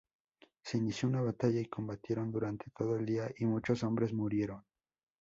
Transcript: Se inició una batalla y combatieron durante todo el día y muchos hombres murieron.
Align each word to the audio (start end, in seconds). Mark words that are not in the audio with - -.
Se 0.63 0.79
inició 0.79 1.09
una 1.09 1.21
batalla 1.21 1.59
y 1.59 1.67
combatieron 1.67 2.31
durante 2.31 2.71
todo 2.75 2.95
el 2.95 3.05
día 3.05 3.31
y 3.37 3.45
muchos 3.45 3.83
hombres 3.83 4.11
murieron. 4.13 4.63